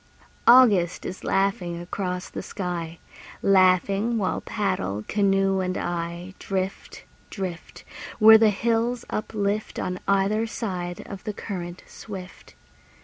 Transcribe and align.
August 0.47 1.05
is 1.05 1.23
laughing 1.23 1.79
across 1.79 2.27
the 2.27 2.41
sky, 2.41 2.97
Laughing 3.43 4.17
while 4.17 4.41
paddle, 4.41 5.05
canoe 5.07 5.59
and 5.59 5.77
I, 5.77 6.33
Drift, 6.39 7.03
drift, 7.29 7.83
Where 8.17 8.39
the 8.39 8.49
hills 8.49 9.05
uplift 9.11 9.77
On 9.77 9.99
either 10.07 10.47
side 10.47 11.03
of 11.05 11.23
the 11.23 11.33
current 11.33 11.83
swift. 11.85 12.55